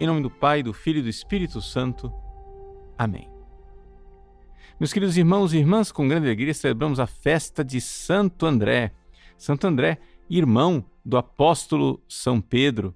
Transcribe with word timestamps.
Em 0.00 0.06
nome 0.06 0.22
do 0.22 0.30
Pai, 0.30 0.62
do 0.62 0.72
Filho 0.72 1.00
e 1.00 1.02
do 1.02 1.08
Espírito 1.08 1.60
Santo. 1.60 2.12
Amém. 2.96 3.28
Meus 4.78 4.92
queridos 4.92 5.16
irmãos 5.16 5.52
e 5.52 5.58
irmãs, 5.58 5.90
com 5.90 6.06
grande 6.06 6.26
alegria 6.26 6.54
celebramos 6.54 7.00
a 7.00 7.06
festa 7.06 7.64
de 7.64 7.80
Santo 7.80 8.46
André. 8.46 8.92
Santo 9.36 9.66
André, 9.66 9.98
irmão 10.30 10.84
do 11.04 11.16
apóstolo 11.16 12.00
São 12.08 12.40
Pedro. 12.40 12.94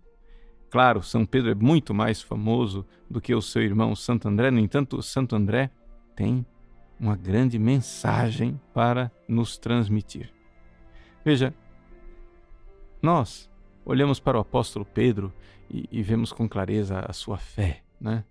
Claro, 0.70 1.02
São 1.02 1.26
Pedro 1.26 1.50
é 1.50 1.54
muito 1.56 1.92
mais 1.92 2.22
famoso 2.22 2.86
do 3.10 3.20
que 3.20 3.34
o 3.34 3.42
seu 3.42 3.62
irmão 3.62 3.96
Santo 3.96 4.28
André, 4.28 4.52
no 4.52 4.60
entanto, 4.60 5.02
Santo 5.02 5.34
André 5.34 5.72
tem 6.14 6.46
uma 7.00 7.16
grande 7.16 7.58
mensagem 7.58 8.60
para 8.72 9.10
nos 9.26 9.58
transmitir. 9.58 10.32
Veja, 11.24 11.52
nós 13.02 13.50
olhamos 13.84 14.20
para 14.20 14.38
o 14.38 14.40
apóstolo 14.40 14.84
Pedro 14.84 15.32
e, 15.70 15.88
e 15.90 16.02
vemos 16.02 16.32
com 16.32 16.48
clareza 16.48 17.00
a 17.00 17.12
sua 17.12 17.38
fé, 17.38 17.82
né? 18.00 18.24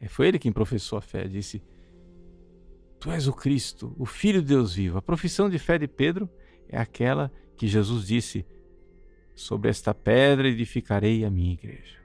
É, 0.00 0.08
foi 0.08 0.28
ele 0.28 0.38
quem 0.38 0.52
professou 0.52 0.98
a 0.98 1.02
fé, 1.02 1.26
disse: 1.26 1.62
Tu 3.00 3.10
és 3.10 3.26
o 3.26 3.32
Cristo, 3.32 3.94
o 3.98 4.06
Filho 4.06 4.40
de 4.40 4.48
Deus 4.48 4.74
vivo. 4.74 4.98
A 4.98 5.02
profissão 5.02 5.48
de 5.48 5.58
fé 5.58 5.78
de 5.78 5.88
Pedro 5.88 6.28
é 6.68 6.78
aquela 6.78 7.32
que 7.56 7.66
Jesus 7.66 8.06
disse: 8.06 8.46
Sobre 9.34 9.70
esta 9.70 9.92
pedra 9.92 10.48
edificarei 10.48 11.24
a 11.24 11.30
minha 11.30 11.52
igreja. 11.52 11.98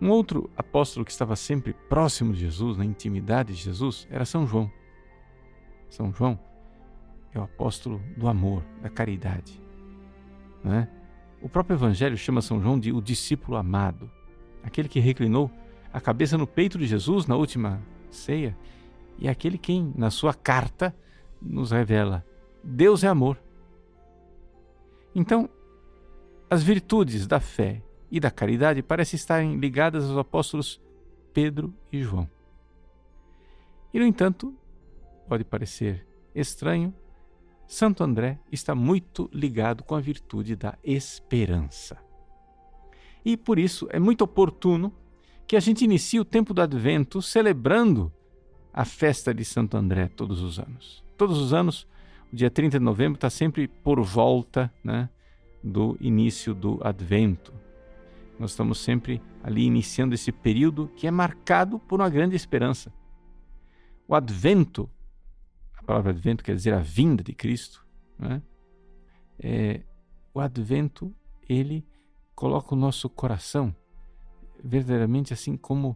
Um 0.00 0.10
outro 0.10 0.50
apóstolo 0.56 1.04
que 1.04 1.12
estava 1.12 1.36
sempre 1.36 1.72
próximo 1.88 2.32
de 2.32 2.40
Jesus, 2.40 2.76
na 2.76 2.84
intimidade 2.84 3.54
de 3.54 3.62
Jesus, 3.62 4.06
era 4.10 4.24
São 4.24 4.46
João. 4.46 4.70
São 5.88 6.12
João 6.12 6.38
é 7.32 7.38
o 7.38 7.42
apóstolo 7.42 8.02
do 8.16 8.28
amor, 8.28 8.62
da 8.82 8.90
caridade. 8.90 9.63
Né? 10.64 10.88
O 11.42 11.48
próprio 11.48 11.74
Evangelho 11.76 12.16
chama 12.16 12.40
São 12.40 12.60
João 12.60 12.80
de 12.80 12.90
o 12.90 13.02
discípulo 13.02 13.58
amado, 13.58 14.10
aquele 14.62 14.88
que 14.88 14.98
reclinou 14.98 15.50
a 15.92 16.00
cabeça 16.00 16.38
no 16.38 16.46
peito 16.46 16.78
de 16.78 16.86
Jesus 16.86 17.26
na 17.26 17.36
última 17.36 17.82
ceia 18.10 18.56
e 19.18 19.28
aquele 19.28 19.58
quem, 19.58 19.92
na 19.94 20.10
sua 20.10 20.32
carta, 20.32 20.96
nos 21.40 21.70
revela: 21.70 22.24
Deus 22.62 23.04
é 23.04 23.08
amor. 23.08 23.38
Então, 25.14 25.48
as 26.50 26.62
virtudes 26.62 27.26
da 27.26 27.38
fé 27.38 27.82
e 28.10 28.18
da 28.18 28.30
caridade 28.30 28.82
parecem 28.82 29.16
estarem 29.16 29.56
ligadas 29.56 30.08
aos 30.08 30.16
apóstolos 30.16 30.80
Pedro 31.32 31.72
e 31.92 32.02
João. 32.02 32.28
E, 33.92 33.98
no 33.98 34.06
entanto, 34.06 34.54
pode 35.28 35.44
parecer 35.44 36.06
estranho 36.34 36.92
Santo 37.66 38.04
André 38.04 38.38
está 38.52 38.74
muito 38.74 39.28
ligado 39.32 39.82
com 39.82 39.94
a 39.94 40.00
virtude 40.00 40.54
da 40.54 40.78
esperança. 40.84 41.98
E 43.24 43.36
por 43.36 43.58
isso 43.58 43.88
é 43.90 43.98
muito 43.98 44.22
oportuno 44.22 44.92
que 45.46 45.56
a 45.56 45.60
gente 45.60 45.84
inicie 45.84 46.20
o 46.20 46.24
tempo 46.24 46.52
do 46.52 46.60
Advento 46.60 47.22
celebrando 47.22 48.12
a 48.72 48.84
festa 48.84 49.32
de 49.32 49.44
Santo 49.44 49.76
André 49.76 50.08
todos 50.08 50.40
os 50.42 50.58
anos. 50.58 51.04
Todos 51.16 51.38
os 51.38 51.54
anos, 51.54 51.86
o 52.32 52.36
dia 52.36 52.50
30 52.50 52.78
de 52.78 52.84
novembro 52.84 53.16
está 53.16 53.30
sempre 53.30 53.68
por 53.68 54.02
volta 54.02 54.72
né, 54.82 55.08
do 55.62 55.96
início 56.00 56.54
do 56.54 56.78
Advento. 56.82 57.52
Nós 58.38 58.50
estamos 58.50 58.78
sempre 58.78 59.22
ali 59.42 59.64
iniciando 59.64 60.14
esse 60.14 60.32
período 60.32 60.90
que 60.96 61.06
é 61.06 61.10
marcado 61.10 61.78
por 61.78 62.00
uma 62.00 62.10
grande 62.10 62.34
esperança. 62.34 62.92
O 64.08 64.14
Advento 64.14 64.90
a 65.84 65.86
palavra 65.86 66.12
advento 66.12 66.42
quer 66.42 66.56
dizer 66.56 66.72
a 66.72 66.80
vinda 66.80 67.22
de 67.22 67.34
Cristo, 67.34 67.86
né? 68.18 68.40
é, 69.38 69.82
o 70.32 70.40
advento 70.40 71.14
ele 71.46 71.86
coloca 72.34 72.74
o 72.74 72.78
nosso 72.78 73.08
coração 73.10 73.74
verdadeiramente 74.62 75.34
assim 75.34 75.58
como 75.58 75.94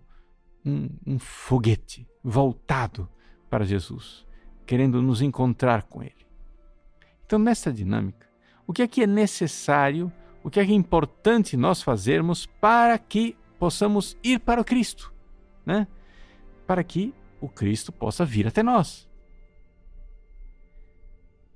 um, 0.65 0.91
um 1.07 1.19
foguete 1.19 2.07
voltado 2.23 3.09
para 3.49 3.65
Jesus, 3.65 4.27
querendo 4.67 5.01
nos 5.01 5.23
encontrar 5.23 5.85
com 5.85 6.03
Ele. 6.03 6.27
Então, 7.25 7.39
nessa 7.39 7.73
dinâmica, 7.73 8.29
o 8.67 8.75
que 8.75 8.83
é 8.83 8.87
que 8.87 9.03
é 9.03 9.07
necessário, 9.07 10.13
o 10.45 10.51
que 10.51 10.61
é 10.61 10.67
que 10.67 10.73
é 10.73 10.75
importante 10.75 11.57
nós 11.57 11.81
fazermos 11.81 12.45
para 12.45 12.99
que 12.99 13.35
possamos 13.59 14.19
ir 14.23 14.39
para 14.41 14.61
o 14.61 14.65
Cristo, 14.65 15.13
né? 15.65 15.89
Para 16.67 16.85
que 16.85 17.15
o 17.41 17.49
Cristo 17.49 17.91
possa 17.91 18.27
vir 18.27 18.47
até 18.47 18.63
nós. 18.63 19.08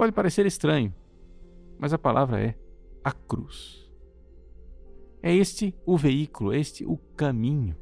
Pode 0.03 0.11
parecer 0.11 0.45
estranho, 0.47 0.93
mas 1.79 1.93
a 1.93 1.97
palavra 1.97 2.41
é 2.43 2.57
a 3.05 3.13
cruz. 3.13 3.89
É 5.23 5.33
este 5.33 5.77
o 5.87 5.97
veículo, 5.97 6.53
este 6.53 6.85
o 6.85 6.97
caminho 7.17 7.77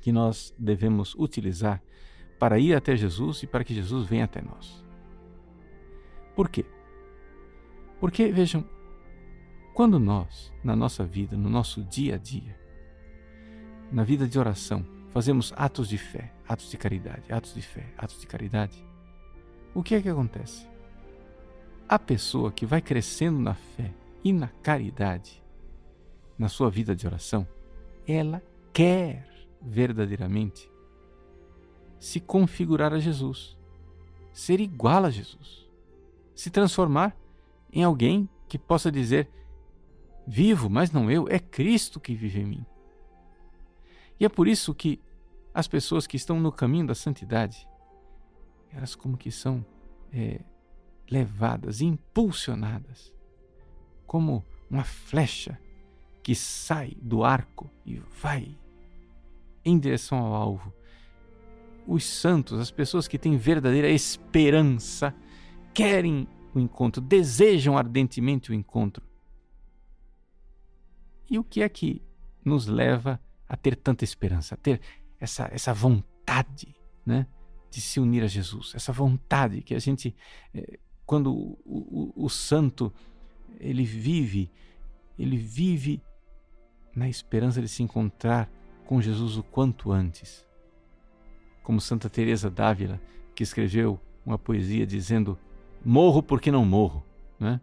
que 0.00 0.10
nós 0.10 0.54
devemos 0.58 1.14
utilizar 1.14 1.82
para 2.38 2.58
ir 2.58 2.74
até 2.74 2.96
Jesus 2.96 3.42
e 3.42 3.46
para 3.46 3.62
que 3.62 3.74
Jesus 3.74 4.06
venha 4.06 4.24
até 4.24 4.40
nós. 4.40 4.82
Por 6.34 6.48
quê? 6.48 6.64
Porque, 8.00 8.32
vejam, 8.32 8.64
quando 9.74 9.98
nós, 9.98 10.54
na 10.64 10.74
nossa 10.74 11.04
vida, 11.04 11.36
no 11.36 11.50
nosso 11.50 11.84
dia 11.84 12.14
a 12.14 12.16
dia, 12.16 12.58
na 13.92 14.04
vida 14.04 14.26
de 14.26 14.38
oração, 14.38 14.82
fazemos 15.10 15.52
atos 15.54 15.86
de 15.86 15.98
fé, 15.98 16.32
atos 16.48 16.70
de 16.70 16.78
caridade, 16.78 17.30
atos 17.30 17.52
de 17.52 17.60
fé, 17.60 17.92
atos 17.98 18.18
de 18.18 18.26
caridade, 18.26 18.82
o 19.74 19.82
que 19.82 19.96
é 19.96 20.00
que 20.00 20.08
acontece? 20.08 20.72
A 21.88 21.98
pessoa 21.98 22.50
que 22.50 22.64
vai 22.64 22.80
crescendo 22.80 23.38
na 23.38 23.54
fé 23.54 23.92
e 24.22 24.32
na 24.32 24.48
caridade, 24.48 25.42
na 26.38 26.48
sua 26.48 26.70
vida 26.70 26.96
de 26.96 27.06
oração, 27.06 27.46
ela 28.06 28.42
quer 28.72 29.28
verdadeiramente 29.60 30.70
se 31.98 32.20
configurar 32.20 32.92
a 32.92 32.98
Jesus, 32.98 33.56
ser 34.32 34.60
igual 34.60 35.04
a 35.04 35.10
Jesus, 35.10 35.68
se 36.34 36.50
transformar 36.50 37.16
em 37.72 37.82
alguém 37.82 38.28
que 38.48 38.58
possa 38.58 38.90
dizer: 38.90 39.28
Vivo, 40.26 40.70
mas 40.70 40.90
não 40.90 41.10
eu, 41.10 41.28
é 41.28 41.38
Cristo 41.38 42.00
que 42.00 42.14
vive 42.14 42.40
em 42.40 42.46
mim. 42.46 42.66
E 44.18 44.24
é 44.24 44.28
por 44.28 44.48
isso 44.48 44.74
que 44.74 45.00
as 45.52 45.68
pessoas 45.68 46.06
que 46.06 46.16
estão 46.16 46.40
no 46.40 46.50
caminho 46.50 46.86
da 46.86 46.94
santidade, 46.94 47.68
elas 48.72 48.94
como 48.94 49.16
que 49.16 49.30
são 49.30 49.64
é, 50.12 50.40
levadas, 51.10 51.80
impulsionadas, 51.80 53.12
como 54.06 54.44
uma 54.70 54.84
flecha 54.84 55.58
que 56.22 56.34
sai 56.34 56.96
do 57.00 57.22
arco 57.22 57.70
e 57.84 58.00
vai 58.20 58.58
em 59.64 59.78
direção 59.78 60.18
ao 60.18 60.34
alvo. 60.34 60.72
Os 61.86 62.04
santos, 62.04 62.58
as 62.58 62.70
pessoas 62.70 63.06
que 63.06 63.18
têm 63.18 63.36
verdadeira 63.36 63.88
esperança, 63.88 65.14
querem 65.74 66.26
o 66.54 66.60
encontro, 66.60 67.02
desejam 67.02 67.76
ardentemente 67.76 68.50
o 68.50 68.54
encontro. 68.54 69.04
E 71.30 71.38
o 71.38 71.44
que 71.44 71.62
é 71.62 71.68
que 71.68 72.00
nos 72.44 72.66
leva 72.66 73.20
a 73.48 73.56
ter 73.56 73.76
tanta 73.76 74.04
esperança, 74.04 74.54
a 74.54 74.58
ter 74.58 74.80
essa, 75.20 75.48
essa 75.52 75.74
vontade 75.74 76.74
né, 77.04 77.26
de 77.70 77.80
se 77.80 78.00
unir 78.00 78.22
a 78.22 78.26
Jesus, 78.26 78.72
essa 78.74 78.92
vontade 78.92 79.62
que 79.62 79.74
a 79.74 79.78
gente 79.78 80.14
eh, 80.54 80.78
quando 81.06 81.32
o, 81.32 81.58
o, 81.64 82.12
o 82.24 82.28
santo 82.28 82.92
ele 83.60 83.84
vive, 83.84 84.50
ele 85.18 85.36
vive 85.36 86.02
na 86.94 87.08
esperança 87.08 87.60
de 87.60 87.68
se 87.68 87.82
encontrar 87.82 88.50
com 88.86 89.00
Jesus 89.00 89.36
o 89.36 89.42
quanto 89.42 89.92
antes. 89.92 90.46
Como 91.62 91.80
Santa 91.80 92.10
Teresa 92.10 92.50
d'Ávila, 92.50 93.00
que 93.34 93.42
escreveu 93.42 93.98
uma 94.24 94.38
poesia 94.38 94.86
dizendo: 94.86 95.38
"Morro 95.84 96.22
porque 96.22 96.50
não 96.50 96.64
morro", 96.64 97.04
né? 97.38 97.60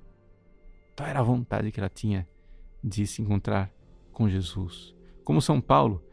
Então 0.94 1.06
era 1.06 1.20
a 1.20 1.24
vontade 1.24 1.72
que 1.72 1.80
ela 1.80 1.90
tinha 1.90 2.28
de 2.84 3.06
se 3.06 3.22
encontrar 3.22 3.72
com 4.12 4.28
Jesus. 4.28 4.96
Como 5.24 5.42
São 5.42 5.62
Paulo, 5.62 6.04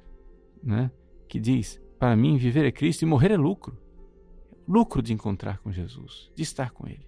né, 0.62 0.90
que 1.28 1.40
diz: 1.40 1.81
"Para 1.98 2.14
mim 2.14 2.36
viver 2.36 2.64
é 2.64 2.72
Cristo 2.72 3.02
e 3.02 3.06
morrer 3.06 3.32
é 3.32 3.36
lucro". 3.36 3.76
Lucro 4.66 5.00
de 5.00 5.14
encontrar 5.14 5.58
com 5.58 5.72
Jesus, 5.72 6.31
de 6.34 6.42
estar 6.42 6.72
com 6.72 6.86
ele. 6.86 7.07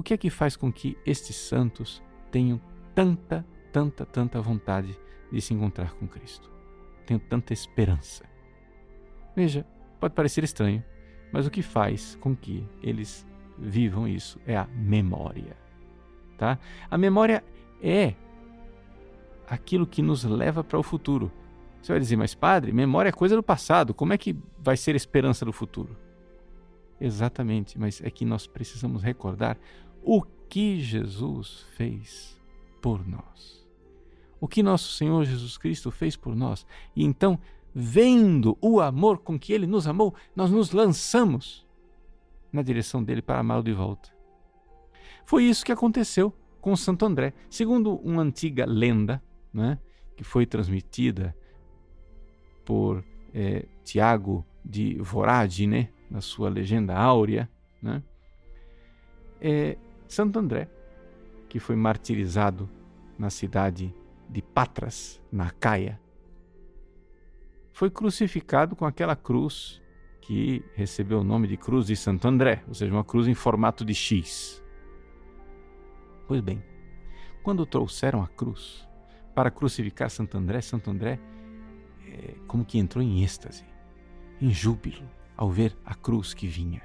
O 0.00 0.02
que 0.02 0.14
é 0.14 0.16
que 0.16 0.30
faz 0.30 0.56
com 0.56 0.72
que 0.72 0.96
estes 1.04 1.36
santos 1.36 2.02
tenham 2.30 2.58
tanta, 2.94 3.44
tanta, 3.70 4.06
tanta 4.06 4.40
vontade 4.40 4.98
de 5.30 5.42
se 5.42 5.52
encontrar 5.52 5.92
com 5.92 6.08
Cristo? 6.08 6.50
Tenham 7.04 7.20
tanta 7.20 7.52
esperança. 7.52 8.24
Veja, 9.36 9.66
pode 10.00 10.14
parecer 10.14 10.42
estranho, 10.42 10.82
mas 11.30 11.46
o 11.46 11.50
que 11.50 11.60
faz 11.60 12.16
com 12.18 12.34
que 12.34 12.66
eles 12.82 13.26
vivam 13.58 14.08
isso 14.08 14.40
é 14.46 14.56
a 14.56 14.66
memória. 14.68 15.54
Tá? 16.38 16.58
A 16.90 16.96
memória 16.96 17.44
é 17.82 18.14
aquilo 19.46 19.86
que 19.86 20.00
nos 20.00 20.24
leva 20.24 20.64
para 20.64 20.78
o 20.78 20.82
futuro. 20.82 21.30
Você 21.82 21.92
vai 21.92 22.00
dizer, 22.00 22.16
mas 22.16 22.34
padre, 22.34 22.72
memória 22.72 23.10
é 23.10 23.12
coisa 23.12 23.36
do 23.36 23.42
passado, 23.42 23.92
como 23.92 24.14
é 24.14 24.16
que 24.16 24.34
vai 24.58 24.78
ser 24.78 24.96
esperança 24.96 25.44
do 25.44 25.52
futuro? 25.52 25.94
Exatamente, 26.98 27.78
mas 27.78 28.02
é 28.02 28.10
que 28.10 28.24
nós 28.24 28.46
precisamos 28.46 29.02
recordar 29.02 29.58
o 30.02 30.22
que 30.48 30.80
Jesus 30.80 31.64
fez 31.76 32.38
por 32.80 33.06
nós. 33.06 33.60
o 34.40 34.48
que 34.48 34.62
nosso 34.62 34.92
Senhor 34.94 35.24
Jesus 35.24 35.58
Cristo 35.58 35.90
fez 35.90 36.16
por 36.16 36.34
nós. 36.34 36.66
E 36.96 37.04
então, 37.04 37.38
vendo 37.74 38.56
o 38.60 38.80
amor 38.80 39.18
com 39.18 39.38
que 39.38 39.52
ele 39.52 39.66
nos 39.66 39.86
amou, 39.86 40.14
nós 40.34 40.50
nos 40.50 40.72
lançamos 40.72 41.66
na 42.50 42.62
direção 42.62 43.04
dele 43.04 43.20
para 43.20 43.38
amá-lo 43.38 43.62
de 43.62 43.72
volta. 43.72 44.08
Foi 45.26 45.44
isso 45.44 45.64
que 45.64 45.70
aconteceu 45.70 46.34
com 46.60 46.74
Santo 46.74 47.04
André. 47.04 47.34
Segundo 47.50 47.96
uma 47.96 48.22
antiga 48.22 48.64
lenda, 48.64 49.22
né, 49.52 49.78
que 50.16 50.24
foi 50.24 50.46
transmitida 50.46 51.36
por 52.64 53.04
é, 53.34 53.66
Tiago 53.84 54.44
de 54.64 54.96
Voragine, 55.00 55.90
na 56.10 56.20
sua 56.20 56.48
legenda 56.48 56.96
áurea, 56.96 57.48
né, 57.80 58.02
é 59.40 59.76
Santo 60.10 60.40
André, 60.40 60.68
que 61.48 61.60
foi 61.60 61.76
martirizado 61.76 62.68
na 63.16 63.30
cidade 63.30 63.94
de 64.28 64.42
Patras, 64.42 65.22
na 65.30 65.52
Caia, 65.52 66.00
foi 67.72 67.88
crucificado 67.88 68.74
com 68.74 68.84
aquela 68.84 69.14
cruz 69.14 69.80
que 70.20 70.64
recebeu 70.74 71.20
o 71.20 71.24
nome 71.24 71.46
de 71.46 71.56
Cruz 71.56 71.86
de 71.86 71.94
Santo 71.94 72.26
André, 72.26 72.64
ou 72.66 72.74
seja, 72.74 72.92
uma 72.92 73.04
cruz 73.04 73.28
em 73.28 73.34
formato 73.34 73.84
de 73.84 73.94
X. 73.94 74.60
Pois 76.26 76.40
bem, 76.40 76.60
quando 77.44 77.64
trouxeram 77.64 78.20
a 78.20 78.26
cruz 78.26 78.84
para 79.32 79.48
crucificar 79.48 80.10
Santo 80.10 80.36
André, 80.36 80.60
Santo 80.60 80.90
André 80.90 81.20
é, 82.04 82.34
como 82.48 82.64
que 82.64 82.80
entrou 82.80 83.00
em 83.00 83.22
êxtase, 83.22 83.64
em 84.40 84.50
júbilo, 84.50 85.08
ao 85.36 85.48
ver 85.48 85.76
a 85.84 85.94
cruz 85.94 86.34
que 86.34 86.48
vinha. 86.48 86.82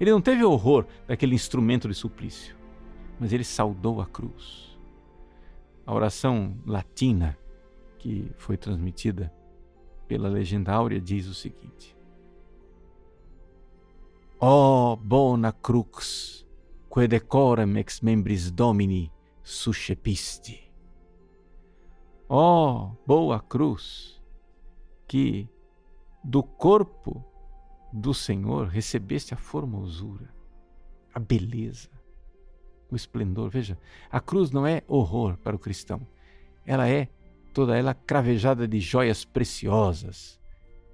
Ele 0.00 0.10
não 0.10 0.20
teve 0.20 0.42
horror 0.42 0.84
daquele 1.06 1.36
instrumento 1.36 1.86
de 1.86 1.94
suplício, 1.94 2.63
mas 3.18 3.32
ele 3.32 3.44
saudou 3.44 4.00
a 4.00 4.06
cruz. 4.06 4.78
A 5.86 5.94
oração 5.94 6.56
latina 6.66 7.36
que 7.98 8.30
foi 8.36 8.56
transmitida 8.56 9.32
pela 10.06 10.28
legenda 10.28 10.72
áurea 10.72 11.00
diz 11.00 11.26
o 11.26 11.34
seguinte: 11.34 11.96
Ó 14.40 14.92
oh, 14.92 14.96
bona 14.96 15.52
crux 15.52 16.46
que 16.92 17.08
decorem 17.08 17.76
ex 17.78 18.00
membris 18.00 18.50
domini 18.50 19.10
suscepisti. 19.42 20.72
Ó 22.28 22.86
oh, 22.86 22.96
boa 23.06 23.40
cruz, 23.40 24.22
que 25.06 25.48
do 26.22 26.42
corpo 26.42 27.24
do 27.92 28.14
Senhor 28.14 28.66
recebeste 28.66 29.34
a 29.34 29.36
formosura, 29.36 30.34
a 31.12 31.18
beleza, 31.18 31.90
o 32.94 32.96
esplendor. 32.96 33.50
Veja, 33.50 33.78
a 34.10 34.20
cruz 34.20 34.50
não 34.50 34.66
é 34.66 34.82
horror 34.86 35.36
para 35.38 35.56
o 35.56 35.58
cristão, 35.58 36.06
ela 36.64 36.88
é 36.88 37.08
toda 37.52 37.76
ela 37.76 37.94
cravejada 37.94 38.66
de 38.66 38.80
joias 38.80 39.24
preciosas, 39.24 40.40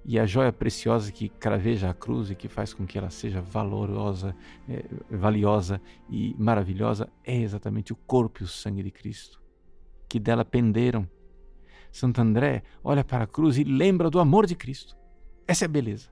e 0.03 0.19
a 0.19 0.25
joia 0.25 0.51
preciosa 0.51 1.11
que 1.11 1.29
craveja 1.29 1.89
a 1.89 1.93
cruz 1.93 2.31
e 2.31 2.35
que 2.35 2.47
faz 2.47 2.73
com 2.73 2.85
que 2.85 2.97
ela 2.97 3.09
seja 3.09 3.41
valorosa, 3.41 4.35
é, 4.67 4.83
valiosa 5.09 5.79
e 6.09 6.35
maravilhosa 6.39 7.07
é 7.23 7.37
exatamente 7.37 7.93
o 7.93 7.95
corpo 7.95 8.41
e 8.41 8.43
o 8.43 8.47
sangue 8.47 8.81
de 8.81 8.91
Cristo, 8.91 9.41
que 10.09 10.19
dela 10.19 10.43
penderam. 10.43 11.07
Santo 11.91 12.21
André 12.21 12.63
olha 12.83 13.03
para 13.03 13.25
a 13.25 13.27
cruz 13.27 13.57
e 13.57 13.63
lembra 13.63 14.09
do 14.09 14.19
amor 14.19 14.47
de 14.47 14.55
Cristo. 14.55 14.97
Essa 15.47 15.65
é 15.65 15.67
a 15.67 15.69
beleza. 15.69 16.09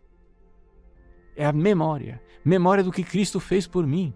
É 1.36 1.46
a 1.46 1.54
memória, 1.54 2.22
memória 2.44 2.84
do 2.84 2.92
que 2.92 3.04
Cristo 3.04 3.40
fez 3.40 3.66
por 3.66 3.88
mim. 3.88 4.14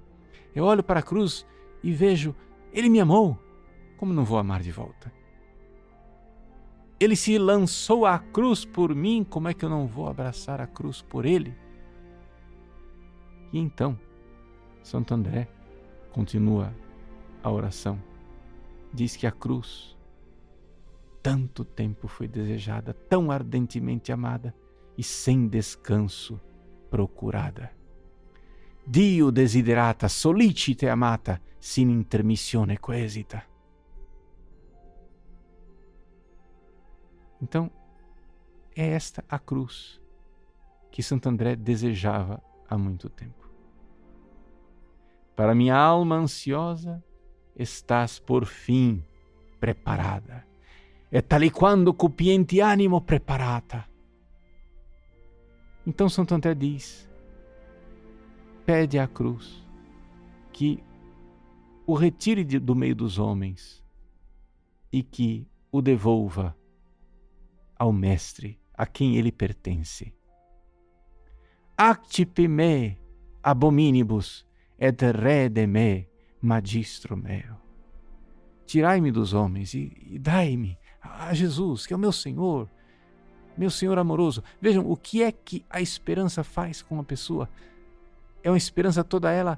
Eu 0.53 0.65
olho 0.65 0.83
para 0.83 0.99
a 0.99 1.03
cruz 1.03 1.45
e 1.83 1.91
vejo, 1.91 2.33
Ele 2.71 2.89
me 2.89 2.99
amou. 2.99 3.37
Como 3.97 4.13
não 4.13 4.25
vou 4.25 4.37
amar 4.37 4.61
de 4.61 4.71
volta? 4.71 5.11
Ele 6.99 7.15
se 7.15 7.37
lançou 7.37 8.05
à 8.05 8.17
cruz 8.17 8.63
por 8.63 8.95
mim, 8.95 9.25
como 9.29 9.49
é 9.49 9.53
que 9.53 9.65
eu 9.65 9.69
não 9.69 9.85
vou 9.85 10.07
abraçar 10.07 10.61
a 10.61 10.67
cruz 10.67 11.01
por 11.01 11.25
ele? 11.25 11.53
E 13.51 13.59
então, 13.59 13.99
Santo 14.81 15.13
André 15.13 15.49
continua 16.11 16.73
a 17.43 17.51
oração. 17.51 18.01
Diz 18.93 19.17
que 19.17 19.27
a 19.27 19.31
cruz, 19.31 19.97
tanto 21.21 21.65
tempo 21.65 22.07
foi 22.07 22.27
desejada, 22.27 22.93
tão 22.93 23.31
ardentemente 23.31 24.11
amada 24.11 24.55
e 24.97 25.03
sem 25.03 25.47
descanso 25.47 26.39
procurada. 26.89 27.71
Dio 28.85 29.31
desiderata, 29.31 30.07
solicite 30.07 30.89
amata, 30.89 31.41
sin 31.57 31.89
intermissione 31.89 32.77
quesita. 32.79 33.43
Então, 37.41 37.71
é 38.75 38.87
esta 38.87 39.23
a 39.27 39.39
cruz 39.39 40.01
que 40.91 41.01
Santo 41.01 41.29
André 41.29 41.55
desejava 41.55 42.41
há 42.67 42.77
muito 42.77 43.09
tempo. 43.09 43.49
Para 45.35 45.55
minha 45.55 45.75
alma 45.75 46.15
ansiosa, 46.15 47.03
estás 47.55 48.19
por 48.19 48.45
fim 48.45 49.03
preparada. 49.59 50.45
E 51.11 51.21
tali 51.21 51.49
quando 51.49 51.93
cupiente 51.93 52.61
animo 52.61 53.01
preparata. 53.01 53.87
Então 55.85 56.09
Santo 56.09 56.35
André 56.35 56.53
diz: 56.53 57.09
pede 58.65 58.99
à 58.99 59.07
cruz 59.07 59.63
que 60.51 60.83
o 61.85 61.95
retire 61.95 62.43
do 62.59 62.75
meio 62.75 62.95
dos 62.95 63.19
homens 63.19 63.83
e 64.91 65.03
que 65.03 65.47
o 65.71 65.81
devolva 65.81 66.55
ao 67.77 67.91
Mestre 67.91 68.59
a 68.73 68.85
quem 68.85 69.17
ele 69.17 69.31
pertence. 69.31 70.13
Actipe 71.77 72.47
me 72.47 72.97
abominibus 73.41 74.45
et 74.79 75.01
rede 75.11 75.67
me 75.67 76.07
magistro 76.41 77.17
meu. 77.17 77.57
Tirai-me 78.65 79.11
dos 79.11 79.33
homens 79.33 79.73
e, 79.73 79.91
e 80.01 80.19
dai-me 80.19 80.77
a 81.01 81.33
Jesus, 81.33 81.85
que 81.85 81.93
é 81.93 81.95
o 81.95 81.99
meu 81.99 82.11
Senhor, 82.11 82.69
meu 83.57 83.69
Senhor 83.69 83.97
amoroso. 83.97 84.43
Vejam 84.61 84.89
o 84.89 84.95
que 84.95 85.21
é 85.23 85.31
que 85.31 85.65
a 85.69 85.81
esperança 85.81 86.43
faz 86.43 86.81
com 86.81 86.99
a 86.99 87.03
pessoa. 87.03 87.49
É 88.43 88.51
uma 88.51 88.57
esperança 88.57 89.03
toda 89.03 89.31
ela 89.31 89.57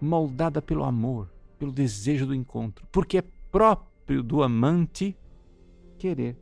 moldada 0.00 0.62
pelo 0.62 0.82
amor, 0.82 1.30
pelo 1.58 1.70
desejo 1.70 2.26
do 2.26 2.34
encontro, 2.34 2.86
porque 2.90 3.18
é 3.18 3.24
próprio 3.52 4.22
do 4.22 4.42
amante 4.42 5.16
querer 5.98 6.36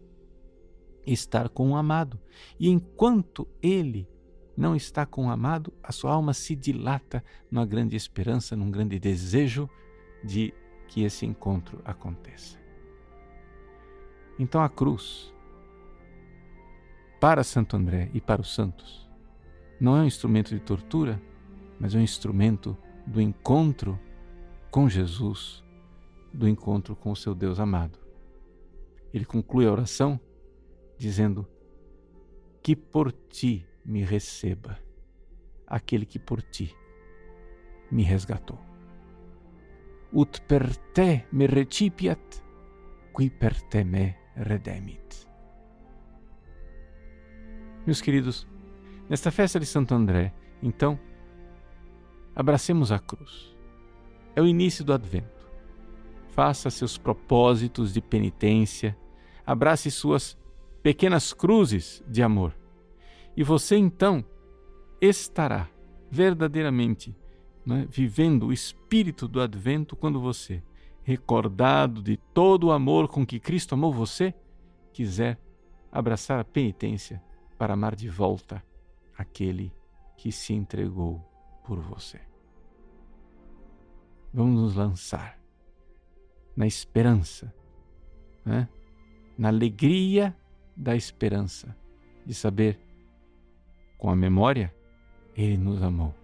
estar 1.04 1.48
com 1.48 1.72
o 1.72 1.76
amado. 1.76 2.20
E 2.58 2.68
enquanto 2.68 3.48
ele 3.60 4.08
não 4.56 4.76
está 4.76 5.04
com 5.04 5.26
o 5.26 5.30
amado, 5.30 5.72
a 5.82 5.92
sua 5.92 6.12
alma 6.12 6.32
se 6.32 6.54
dilata 6.54 7.24
numa 7.50 7.66
grande 7.66 7.96
esperança, 7.96 8.56
num 8.56 8.70
grande 8.70 8.98
desejo 8.98 9.68
de 10.22 10.52
que 10.86 11.02
esse 11.02 11.26
encontro 11.26 11.80
aconteça. 11.84 12.58
Então 14.38 14.62
a 14.62 14.68
cruz, 14.68 15.34
para 17.20 17.42
Santo 17.42 17.76
André 17.76 18.10
e 18.14 18.20
para 18.20 18.40
os 18.40 18.54
santos, 18.54 19.07
não 19.80 19.96
é 19.96 20.00
um 20.00 20.06
instrumento 20.06 20.54
de 20.54 20.60
tortura, 20.60 21.20
mas 21.78 21.94
é 21.94 21.98
um 21.98 22.02
instrumento 22.02 22.76
do 23.06 23.20
encontro 23.20 23.98
com 24.70 24.88
Jesus, 24.88 25.64
do 26.32 26.48
encontro 26.48 26.96
com 26.96 27.12
o 27.12 27.16
seu 27.16 27.34
Deus 27.34 27.60
amado. 27.60 27.98
Ele 29.12 29.24
conclui 29.24 29.66
a 29.66 29.72
oração 29.72 30.20
dizendo: 30.98 31.46
Que 32.62 32.74
por 32.74 33.12
ti 33.12 33.66
me 33.84 34.02
receba 34.02 34.78
aquele 35.66 36.04
que 36.04 36.18
por 36.18 36.42
ti 36.42 36.74
me 37.90 38.02
resgatou. 38.02 38.58
Ut 40.12 40.40
per 40.42 40.74
te 40.92 41.26
me 41.32 41.46
recipiat, 41.46 42.42
qui 43.12 43.30
per 43.30 43.54
te 43.68 43.84
me 43.84 44.16
redemit. 44.36 45.26
Meus 47.86 48.00
queridos, 48.00 48.46
nesta 49.08 49.30
festa 49.30 49.58
de 49.58 49.66
Santo 49.66 49.94
André, 49.94 50.34
então, 50.62 50.98
abracemos 52.34 52.92
a 52.92 52.98
cruz. 52.98 53.56
É 54.34 54.42
o 54.42 54.46
início 54.46 54.84
do 54.84 54.92
advento. 54.92 55.48
Faça 56.30 56.70
seus 56.70 56.96
propósitos 56.96 57.92
de 57.92 58.00
penitência, 58.00 58.96
abrace 59.44 59.90
suas 59.90 60.38
pequenas 60.82 61.32
cruzes 61.32 62.02
de 62.06 62.22
amor. 62.22 62.56
E 63.36 63.42
você 63.42 63.76
então 63.76 64.24
estará 65.00 65.68
verdadeiramente 66.10 67.16
né, 67.64 67.86
vivendo 67.88 68.46
o 68.46 68.52
espírito 68.52 69.26
do 69.26 69.40
advento 69.40 69.96
quando 69.96 70.20
você, 70.20 70.62
recordado 71.02 72.02
de 72.02 72.16
todo 72.32 72.68
o 72.68 72.72
amor 72.72 73.08
com 73.08 73.26
que 73.26 73.40
Cristo 73.40 73.74
amou 73.74 73.92
você, 73.92 74.34
quiser 74.92 75.38
abraçar 75.90 76.38
a 76.38 76.44
penitência 76.44 77.22
para 77.58 77.74
amar 77.74 77.96
de 77.96 78.08
volta 78.08 78.62
aquele 79.18 79.70
que 80.16 80.32
se 80.32 80.54
entregou 80.54 81.20
por 81.64 81.78
você. 81.80 82.20
Vamos 84.32 84.58
nos 84.58 84.74
lançar 84.74 85.38
na 86.56 86.66
esperança 86.66 87.52
né? 88.48 88.66
na 89.36 89.48
alegria 89.48 90.34
da 90.74 90.96
esperança, 90.96 91.76
de 92.24 92.34
saber, 92.34 92.80
com 93.98 94.10
a 94.10 94.16
memória, 94.16 94.74
Ele 95.36 95.56
nos 95.56 95.82
amou. 95.82 96.14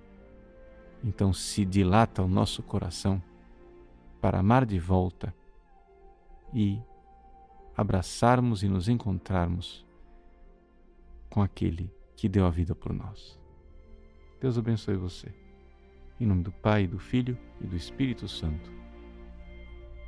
Então 1.02 1.32
se 1.32 1.64
dilata 1.64 2.22
o 2.22 2.28
nosso 2.28 2.62
coração 2.62 3.22
para 4.20 4.38
amar 4.38 4.64
de 4.64 4.78
volta 4.78 5.34
e 6.52 6.80
abraçarmos 7.76 8.62
e 8.62 8.68
nos 8.68 8.88
encontrarmos 8.88 9.84
com 11.28 11.42
aquele 11.42 11.92
que 12.16 12.28
deu 12.28 12.46
a 12.46 12.50
vida 12.50 12.74
por 12.74 12.92
nós. 12.92 13.38
Deus 14.40 14.58
abençoe 14.58 14.96
você. 14.96 15.28
Em 16.20 16.26
nome 16.26 16.42
do 16.42 16.52
Pai, 16.52 16.86
do 16.86 16.98
Filho 16.98 17.36
e 17.60 17.66
do 17.66 17.76
Espírito 17.76 18.28
Santo. 18.28 18.70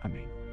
Amém. 0.02 0.45